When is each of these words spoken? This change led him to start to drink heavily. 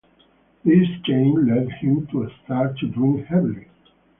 This 0.65 0.87
change 1.05 1.47
led 1.47 1.69
him 1.73 2.07
to 2.07 2.27
start 2.43 2.75
to 2.79 2.87
drink 2.87 3.27
heavily. 3.27 3.67